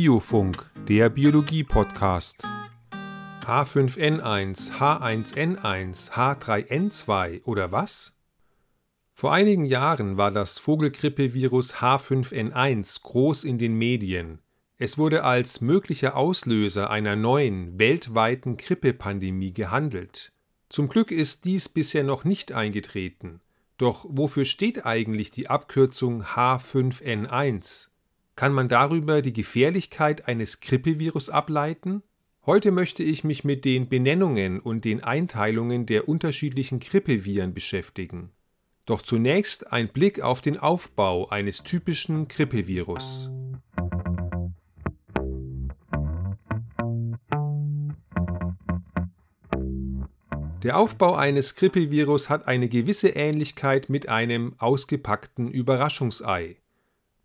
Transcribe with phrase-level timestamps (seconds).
[0.00, 2.46] Biofunk, der Biologie-Podcast.
[3.44, 8.16] H5N1, H1N1, H3N2 oder was?
[9.12, 14.38] Vor einigen Jahren war das Vogelgrippevirus H5N1 groß in den Medien.
[14.76, 20.30] Es wurde als möglicher Auslöser einer neuen weltweiten Grippepandemie gehandelt.
[20.68, 23.40] Zum Glück ist dies bisher noch nicht eingetreten.
[23.78, 27.88] Doch wofür steht eigentlich die Abkürzung H5N1?
[28.38, 32.04] Kann man darüber die Gefährlichkeit eines Grippevirus ableiten?
[32.46, 38.30] Heute möchte ich mich mit den Benennungen und den Einteilungen der unterschiedlichen Grippeviren beschäftigen.
[38.86, 43.32] Doch zunächst ein Blick auf den Aufbau eines typischen Grippevirus.
[50.62, 56.58] Der Aufbau eines Grippevirus hat eine gewisse Ähnlichkeit mit einem ausgepackten Überraschungsei.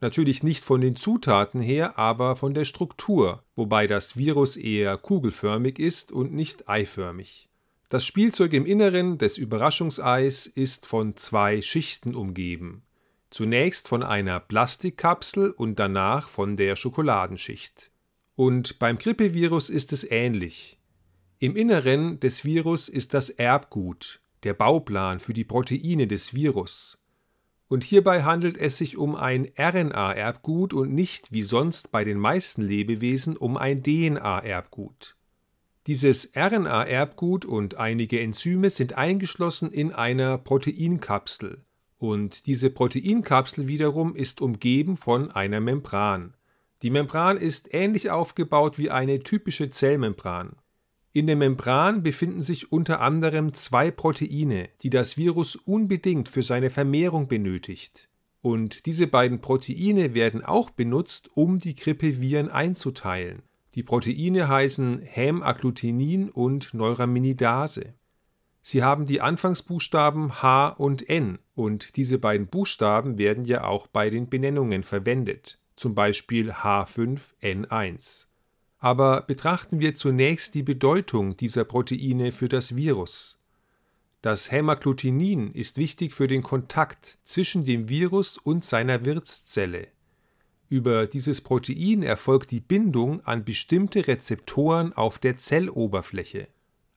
[0.03, 5.79] Natürlich nicht von den Zutaten her, aber von der Struktur, wobei das Virus eher kugelförmig
[5.79, 7.47] ist und nicht eiförmig.
[7.87, 12.83] Das Spielzeug im Inneren des Überraschungseis ist von zwei Schichten umgeben.
[13.29, 17.89] Zunächst von einer Plastikkapsel und danach von der Schokoladenschicht.
[18.35, 20.79] Und beim Grippevirus ist es ähnlich.
[21.39, 27.02] Im Inneren des Virus ist das Erbgut, der Bauplan für die Proteine des Virus
[27.73, 32.61] und hierbei handelt es sich um ein RNA-Erbgut und nicht wie sonst bei den meisten
[32.61, 35.15] Lebewesen um ein DNA-Erbgut.
[35.87, 41.65] Dieses RNA-Erbgut und einige Enzyme sind eingeschlossen in einer Proteinkapsel,
[41.97, 46.35] und diese Proteinkapsel wiederum ist umgeben von einer Membran.
[46.83, 50.57] Die Membran ist ähnlich aufgebaut wie eine typische Zellmembran.
[51.15, 56.71] In der Membran befinden sich unter anderem zwei Proteine, die das Virus unbedingt für seine
[56.71, 58.09] Vermehrung benötigt.
[58.41, 63.43] Und diese beiden Proteine werden auch benutzt, um die Grippeviren einzuteilen.
[63.75, 67.93] Die Proteine heißen Hämagglutenin und Neuraminidase.
[68.61, 74.09] Sie haben die Anfangsbuchstaben H und N und diese beiden Buchstaben werden ja auch bei
[74.09, 78.27] den Benennungen verwendet, zum Beispiel H5N1.
[78.83, 83.39] Aber betrachten wir zunächst die Bedeutung dieser Proteine für das Virus.
[84.21, 89.87] Das Hämagglutinin ist wichtig für den Kontakt zwischen dem Virus und seiner Wirtszelle.
[90.67, 96.49] Über dieses Protein erfolgt die Bindung an bestimmte Rezeptoren auf der Zelloberfläche.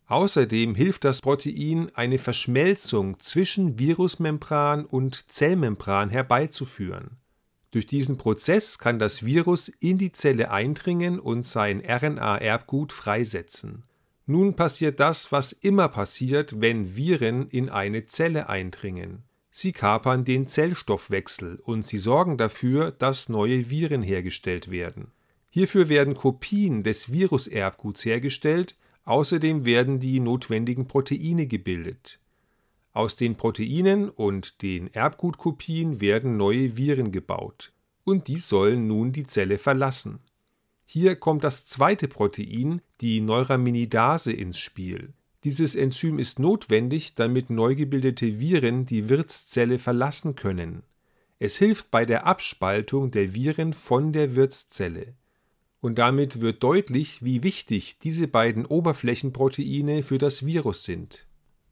[0.09, 7.19] Außerdem hilft das Protein, eine Verschmelzung zwischen Virusmembran und Zellmembran herbeizuführen.
[7.71, 13.83] Durch diesen Prozess kann das Virus in die Zelle eindringen und sein RNA-Erbgut freisetzen.
[14.27, 19.23] Nun passiert das, was immer passiert, wenn Viren in eine Zelle eindringen.
[19.51, 25.13] Sie kapern den Zellstoffwechsel und sie sorgen dafür, dass neue Viren hergestellt werden.
[25.49, 32.21] Hierfür werden Kopien des Viruserbguts hergestellt, außerdem werden die notwendigen Proteine gebildet.
[32.97, 37.75] Aus den Proteinen und den Erbgutkopien werden neue Viren gebaut,
[38.05, 40.21] und die sollen nun die Zelle verlassen.
[40.87, 45.13] Hier kommt das zweite Protein, die Neuraminidase, ins Spiel.
[45.45, 50.83] Dieses Enzym ist notwendig, damit neu gebildete Viren die Wirtszelle verlassen können.
[51.39, 55.13] Es hilft bei der Abspaltung der Viren von der Wirtszelle.
[55.83, 61.27] Und damit wird deutlich, wie wichtig diese beiden Oberflächenproteine für das Virus sind.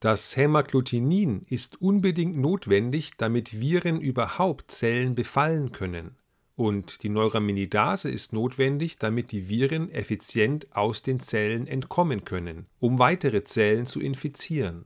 [0.05, 6.17] Das Hämagglutinin ist unbedingt notwendig, damit Viren überhaupt Zellen befallen können.
[6.57, 12.99] Und die Neuraminidase ist notwendig, damit die Viren effizient aus den Zellen entkommen können, um
[12.99, 14.85] weitere Zellen zu infizieren.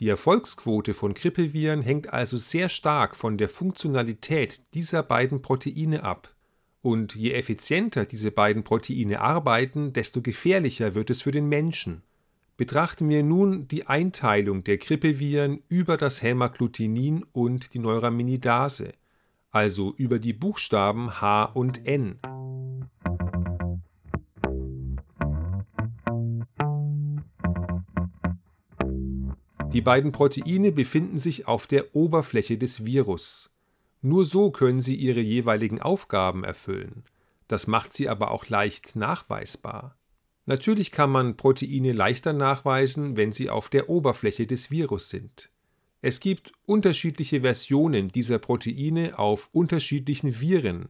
[0.00, 6.34] Die Erfolgsquote von Grippeviren hängt also sehr stark von der Funktionalität dieser beiden Proteine ab.
[6.82, 12.02] Und je effizienter diese beiden Proteine arbeiten, desto gefährlicher wird es für den Menschen.
[12.58, 18.94] Betrachten wir nun die Einteilung der Grippeviren über das Hämagglutinin und die Neuraminidase,
[19.52, 22.18] also über die Buchstaben H und N.
[29.72, 33.54] Die beiden Proteine befinden sich auf der Oberfläche des Virus.
[34.02, 37.04] Nur so können sie ihre jeweiligen Aufgaben erfüllen.
[37.46, 39.97] Das macht sie aber auch leicht nachweisbar.
[40.48, 45.50] Natürlich kann man Proteine leichter nachweisen, wenn sie auf der Oberfläche des Virus sind.
[46.00, 50.88] Es gibt unterschiedliche Versionen dieser Proteine auf unterschiedlichen Viren.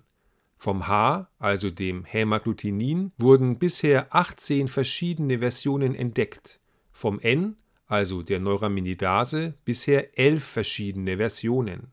[0.59, 6.61] Vom H, also dem Hämagglutinin, wurden bisher 18 verschiedene Versionen entdeckt.
[6.93, 7.57] Vom N,
[7.89, 11.89] also der Neuraminidase, bisher 11 verschiedene Versionen.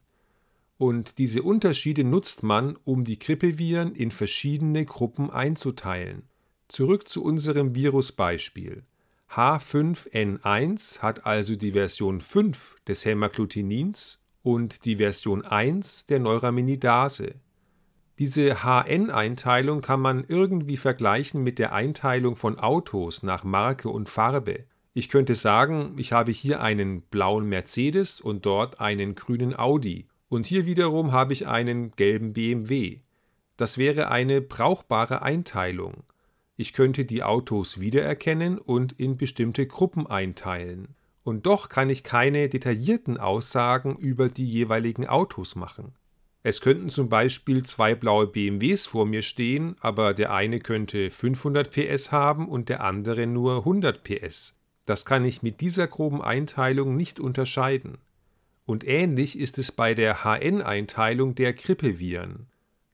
[0.77, 6.29] Und diese Unterschiede nutzt man, um die Grippeviren in verschiedene Gruppen einzuteilen.
[6.67, 8.83] Zurück zu unserem Virusbeispiel.
[9.31, 17.35] H5N1 hat also die Version 5 des Hämagglutinins und die Version 1 der Neuraminidase.
[18.17, 24.65] Diese HN-Einteilung kann man irgendwie vergleichen mit der Einteilung von Autos nach Marke und Farbe.
[24.93, 30.47] Ich könnte sagen, ich habe hier einen blauen Mercedes und dort einen grünen Audi und
[30.47, 33.01] hier wiederum habe ich einen gelben BMW.
[33.57, 36.03] Das wäre eine brauchbare Einteilung.
[36.57, 42.47] Ich könnte die Autos wiedererkennen und in bestimmte Gruppen einteilen und doch kann ich keine
[42.47, 45.93] detaillierten Aussagen über die jeweiligen Autos machen.
[46.43, 51.71] Es könnten zum Beispiel zwei blaue BMWs vor mir stehen, aber der eine könnte 500
[51.71, 54.55] PS haben und der andere nur 100 PS.
[54.85, 57.97] Das kann ich mit dieser groben Einteilung nicht unterscheiden.
[58.67, 62.45] Und ähnlich ist es bei der HN-Einteilung der Grippeviren.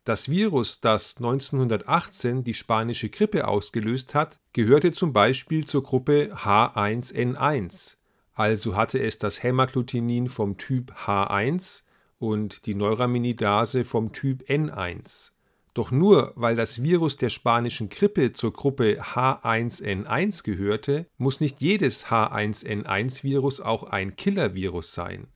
[0.04, 7.98] Das Virus, das 1918 die spanische Grippe ausgelöst hat, gehörte zum Beispiel zur Gruppe H1N1,
[8.34, 11.84] also hatte es das Hämagglutinin vom Typ H1
[12.18, 15.34] und die Neuraminidase vom Typ N1.
[15.76, 22.08] Doch nur weil das Virus der spanischen Grippe zur Gruppe H1N1 gehörte, muss nicht jedes
[22.08, 25.28] H1N1-Virus auch ein Killer-Virus sein.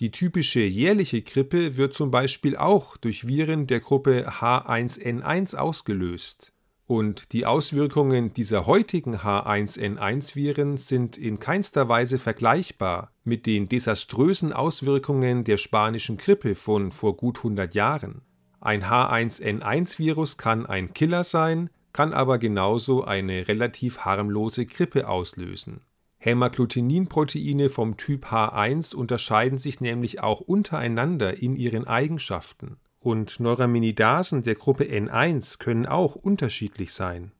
[0.00, 6.52] Die typische jährliche Grippe wird zum Beispiel auch durch Viren der Gruppe H1N1 ausgelöst.
[6.86, 15.44] Und die Auswirkungen dieser heutigen H1N1-Viren sind in keinster Weise vergleichbar mit den desaströsen Auswirkungen
[15.44, 18.22] der spanischen Grippe von vor gut 100 Jahren.
[18.60, 25.82] Ein H1N1-Virus kann ein Killer sein, kann aber genauso eine relativ harmlose Grippe auslösen.
[26.24, 34.54] Hämaggluteninproteine vom Typ H1 unterscheiden sich nämlich auch untereinander in ihren Eigenschaften und Neuraminidasen der
[34.54, 37.32] Gruppe N1 können auch unterschiedlich sein.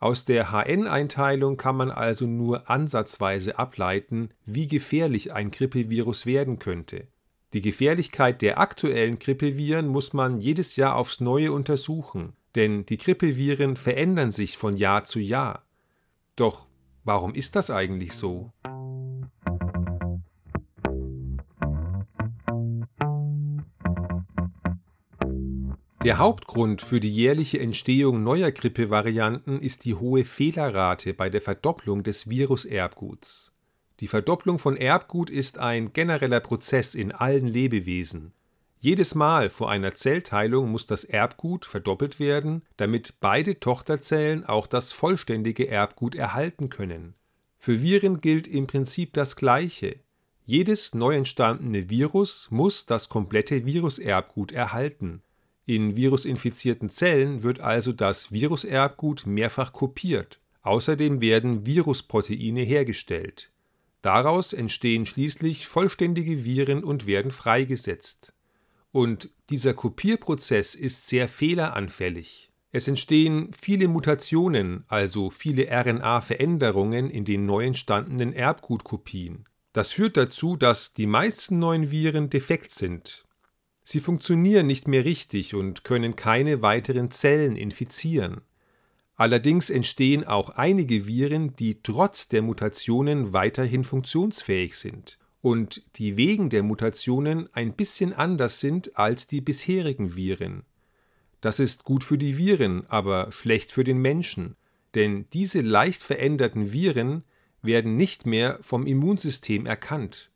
[0.00, 7.06] Aus der HN-Einteilung kann man also nur ansatzweise ableiten, wie gefährlich ein Grippevirus werden könnte.
[7.52, 13.76] Die Gefährlichkeit der aktuellen Grippeviren muss man jedes Jahr aufs Neue untersuchen, denn die Grippeviren
[13.76, 15.62] verändern sich von Jahr zu Jahr.
[16.34, 16.66] Doch
[17.04, 18.52] warum ist das eigentlich so?
[26.02, 32.02] Der Hauptgrund für die jährliche Entstehung neuer Grippevarianten ist die hohe Fehlerrate bei der Verdopplung
[32.02, 33.52] des Viruserbguts.
[34.00, 38.32] Die Verdopplung von Erbgut ist ein genereller Prozess in allen Lebewesen.
[38.82, 44.92] Jedes Mal vor einer Zellteilung muss das Erbgut verdoppelt werden, damit beide Tochterzellen auch das
[44.92, 47.12] vollständige Erbgut erhalten können.
[47.58, 50.00] Für Viren gilt im Prinzip das Gleiche.
[50.46, 55.20] Jedes neu entstandene Virus muss das komplette Viruserbgut erhalten.
[55.66, 60.40] In virusinfizierten Zellen wird also das Viruserbgut mehrfach kopiert.
[60.62, 63.52] Außerdem werden Virusproteine hergestellt.
[64.00, 68.32] Daraus entstehen schließlich vollständige Viren und werden freigesetzt.
[68.92, 72.50] Und dieser Kopierprozess ist sehr fehleranfällig.
[72.72, 79.44] Es entstehen viele Mutationen, also viele RNA-Veränderungen in den neu entstandenen Erbgutkopien.
[79.72, 83.24] Das führt dazu, dass die meisten neuen Viren defekt sind,
[83.90, 88.42] Sie funktionieren nicht mehr richtig und können keine weiteren Zellen infizieren.
[89.16, 96.50] Allerdings entstehen auch einige Viren, die trotz der Mutationen weiterhin funktionsfähig sind und die wegen
[96.50, 100.64] der Mutationen ein bisschen anders sind als die bisherigen Viren.
[101.40, 104.56] Das ist gut für die Viren, aber schlecht für den Menschen,
[104.94, 107.24] denn diese leicht veränderten Viren
[107.62, 110.30] werden nicht mehr vom Immunsystem erkannt.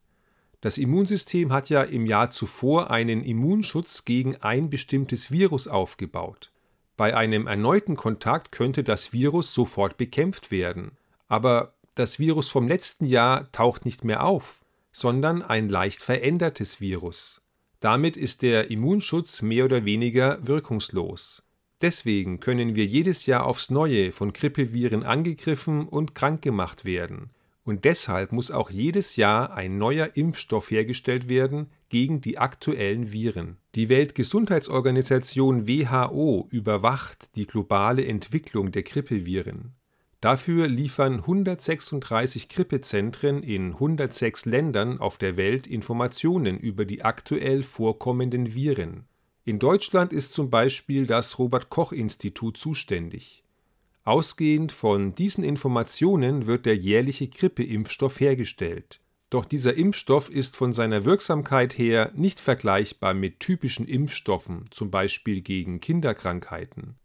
[0.60, 6.52] Das Immunsystem hat ja im Jahr zuvor einen Immunschutz gegen ein bestimmtes Virus aufgebaut.
[6.96, 10.92] Bei einem erneuten Kontakt könnte das Virus sofort bekämpft werden.
[11.28, 14.63] Aber das Virus vom letzten Jahr taucht nicht mehr auf,
[14.94, 17.42] sondern ein leicht verändertes Virus.
[17.80, 21.42] Damit ist der Immunschutz mehr oder weniger wirkungslos.
[21.82, 27.30] Deswegen können wir jedes Jahr aufs Neue von Grippeviren angegriffen und krank gemacht werden.
[27.64, 33.56] Und deshalb muss auch jedes Jahr ein neuer Impfstoff hergestellt werden gegen die aktuellen Viren.
[33.74, 39.74] Die Weltgesundheitsorganisation WHO überwacht die globale Entwicklung der Grippeviren.
[40.24, 48.54] Dafür liefern 136 Grippezentren in 106 Ländern auf der Welt Informationen über die aktuell vorkommenden
[48.54, 49.04] Viren.
[49.44, 53.44] In Deutschland ist zum Beispiel das Robert Koch Institut zuständig.
[54.04, 59.02] Ausgehend von diesen Informationen wird der jährliche Grippeimpfstoff hergestellt.
[59.28, 65.42] Doch dieser Impfstoff ist von seiner Wirksamkeit her nicht vergleichbar mit typischen Impfstoffen, zum Beispiel
[65.42, 66.96] gegen Kinderkrankheiten.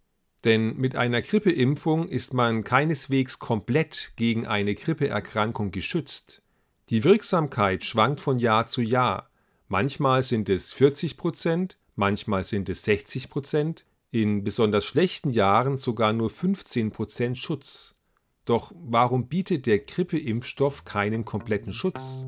[0.45, 6.41] Denn mit einer Grippeimpfung ist man keineswegs komplett gegen eine Grippeerkrankung geschützt.
[6.89, 9.29] Die Wirksamkeit schwankt von Jahr zu Jahr.
[9.67, 16.13] Manchmal sind es 40 Prozent, manchmal sind es 60 Prozent, in besonders schlechten Jahren sogar
[16.13, 17.95] nur 15 Prozent Schutz.
[18.45, 22.25] Doch warum bietet der Grippeimpfstoff keinen kompletten Schutz?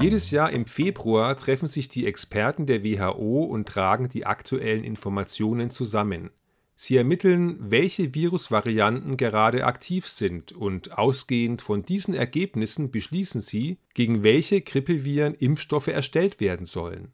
[0.00, 5.70] Jedes Jahr im Februar treffen sich die Experten der WHO und tragen die aktuellen Informationen
[5.70, 6.30] zusammen.
[6.76, 14.22] Sie ermitteln, welche Virusvarianten gerade aktiv sind und ausgehend von diesen Ergebnissen beschließen sie, gegen
[14.22, 17.10] welche Grippeviren Impfstoffe erstellt werden sollen.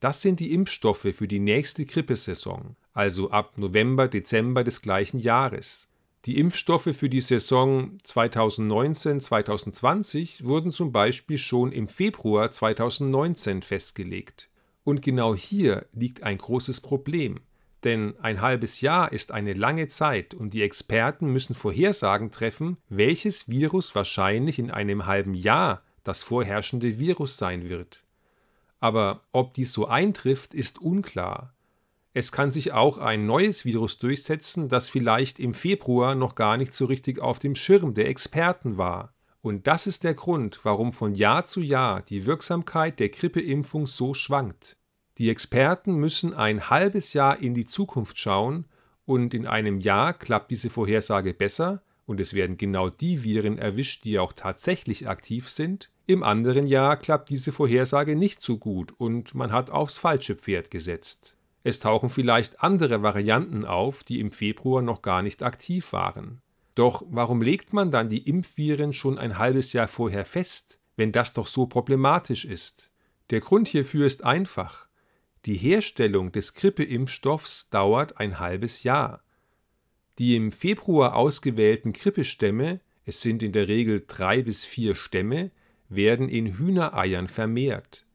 [0.00, 5.90] Das sind die Impfstoffe für die nächste Grippesaison, also ab November, Dezember des gleichen Jahres.
[6.26, 14.48] Die Impfstoffe für die Saison 2019-2020 wurden zum Beispiel schon im Februar 2019 festgelegt.
[14.84, 17.40] Und genau hier liegt ein großes Problem.
[17.84, 23.50] Denn ein halbes Jahr ist eine lange Zeit und die Experten müssen Vorhersagen treffen, welches
[23.50, 28.02] Virus wahrscheinlich in einem halben Jahr das vorherrschende Virus sein wird.
[28.80, 31.53] Aber ob dies so eintrifft, ist unklar.
[32.16, 36.72] Es kann sich auch ein neues Virus durchsetzen, das vielleicht im Februar noch gar nicht
[36.72, 39.12] so richtig auf dem Schirm der Experten war.
[39.42, 44.14] Und das ist der Grund, warum von Jahr zu Jahr die Wirksamkeit der Grippeimpfung so
[44.14, 44.76] schwankt.
[45.18, 48.66] Die Experten müssen ein halbes Jahr in die Zukunft schauen
[49.04, 54.04] und in einem Jahr klappt diese Vorhersage besser und es werden genau die Viren erwischt,
[54.04, 55.90] die auch tatsächlich aktiv sind.
[56.06, 60.70] Im anderen Jahr klappt diese Vorhersage nicht so gut und man hat aufs falsche Pferd
[60.70, 61.36] gesetzt.
[61.64, 66.42] Es tauchen vielleicht andere Varianten auf, die im Februar noch gar nicht aktiv waren.
[66.74, 71.32] Doch warum legt man dann die Impfviren schon ein halbes Jahr vorher fest, wenn das
[71.32, 72.92] doch so problematisch ist?
[73.30, 74.88] Der Grund hierfür ist einfach.
[75.46, 79.22] Die Herstellung des Grippeimpfstoffs dauert ein halbes Jahr.
[80.18, 85.50] Die im Februar ausgewählten Grippestämme, es sind in der Regel drei bis vier Stämme,
[85.88, 88.06] werden in Hühnereiern vermehrt.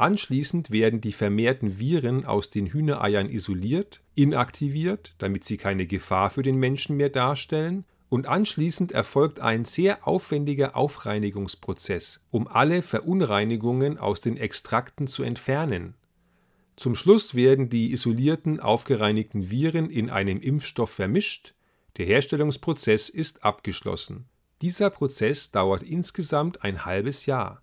[0.00, 6.42] Anschließend werden die vermehrten Viren aus den Hühnereiern isoliert, inaktiviert, damit sie keine Gefahr für
[6.42, 14.22] den Menschen mehr darstellen, und anschließend erfolgt ein sehr aufwendiger Aufreinigungsprozess, um alle Verunreinigungen aus
[14.22, 15.92] den Extrakten zu entfernen.
[16.76, 21.52] Zum Schluss werden die isolierten, aufgereinigten Viren in einem Impfstoff vermischt,
[21.98, 24.30] der Herstellungsprozess ist abgeschlossen.
[24.62, 27.60] Dieser Prozess dauert insgesamt ein halbes Jahr.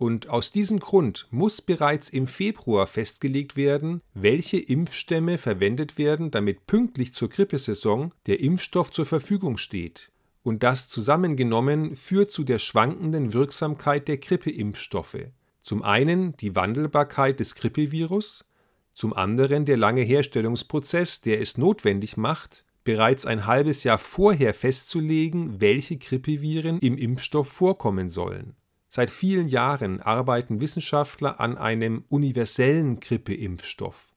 [0.00, 6.66] Und aus diesem Grund muss bereits im Februar festgelegt werden, welche Impfstämme verwendet werden, damit
[6.66, 10.10] pünktlich zur Grippesaison der Impfstoff zur Verfügung steht.
[10.42, 15.18] Und das zusammengenommen führt zu der schwankenden Wirksamkeit der Grippeimpfstoffe.
[15.60, 18.46] Zum einen die Wandelbarkeit des Grippevirus,
[18.94, 25.60] zum anderen der lange Herstellungsprozess, der es notwendig macht, bereits ein halbes Jahr vorher festzulegen,
[25.60, 28.56] welche Grippeviren im Impfstoff vorkommen sollen.
[28.92, 34.12] Seit vielen Jahren arbeiten Wissenschaftler an einem universellen Grippeimpfstoff.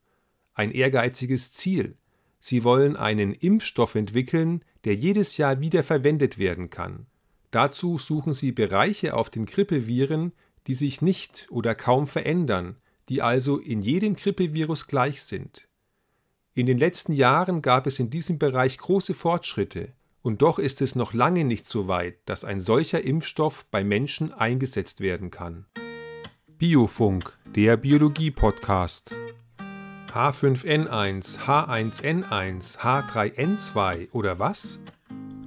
[0.56, 1.96] Ein ehrgeiziges Ziel.
[2.39, 7.06] Sie wollen einen Impfstoff entwickeln, der jedes Jahr wieder verwendet werden kann.
[7.51, 10.34] Dazu suchen sie Bereiche auf den Grippeviren,
[10.65, 12.77] die sich nicht oder kaum verändern,
[13.10, 15.68] die also in jedem Grippevirus gleich sind.
[16.56, 20.96] In den letzten Jahren gab es in diesem Bereich große Fortschritte, und doch ist es
[20.96, 25.65] noch lange nicht so weit, dass ein solcher Impfstoff bei Menschen eingesetzt werden kann.
[26.58, 29.13] Biofunk, der Biologie-Podcast.
[30.12, 34.80] H5N1, H1N1, H3N2 oder was?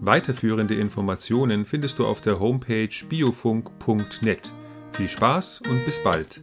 [0.00, 4.52] Weiterführende Informationen findest du auf der Homepage biofunk.net.
[4.92, 6.42] Viel Spaß und bis bald.